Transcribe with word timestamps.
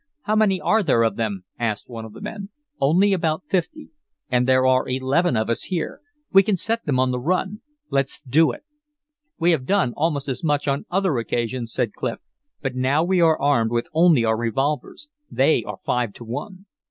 "How 0.23 0.35
many 0.35 0.59
are 0.59 0.81
there 0.81 1.03
of 1.03 1.15
them?" 1.15 1.45
asked 1.59 1.87
one 1.87 2.05
of 2.05 2.13
the 2.13 2.21
men. 2.21 2.49
"Only 2.79 3.13
about 3.13 3.43
fifty." 3.47 3.91
"And 4.31 4.47
there 4.47 4.65
are 4.65 4.89
eleven 4.89 5.37
of 5.37 5.47
us 5.47 5.65
here! 5.65 6.01
We 6.33 6.41
can 6.41 6.57
set 6.57 6.87
them 6.87 6.99
on 6.99 7.11
the 7.11 7.19
run! 7.19 7.61
Let's 7.91 8.19
do 8.19 8.51
it." 8.51 8.63
"We 9.37 9.51
have 9.51 9.67
done 9.67 9.93
almost 9.95 10.27
as 10.27 10.43
much 10.43 10.67
on 10.67 10.87
other 10.89 11.19
occasions," 11.19 11.71
said 11.71 11.93
Clif, 11.93 12.17
"but 12.63 12.73
now 12.73 13.03
we 13.03 13.21
are 13.21 13.39
armed 13.39 13.69
with 13.69 13.89
only 13.93 14.25
our 14.25 14.35
revolvers. 14.37 15.07
They 15.29 15.63
are 15.65 15.77
five 15.85 16.13
to 16.13 16.23
one." 16.23 16.65